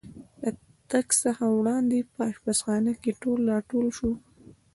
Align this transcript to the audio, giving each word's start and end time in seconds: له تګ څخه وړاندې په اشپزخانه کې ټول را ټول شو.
له 0.41 0.49
تګ 0.91 1.07
څخه 1.23 1.43
وړاندې 1.57 1.99
په 2.13 2.21
اشپزخانه 2.31 2.93
کې 3.01 3.11
ټول 3.21 3.39
را 3.51 3.59
ټول 3.69 3.85
شو. 3.97 4.11